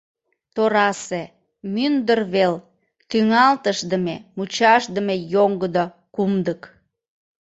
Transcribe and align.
Торасе... 0.55 1.23
мӱндыр 1.73 2.19
вел... 2.33 2.55
тӱҥалтышдыме-мучашдыме 3.09 5.15
йоҥгыдо... 5.33 5.85
кумдык. 6.15 6.61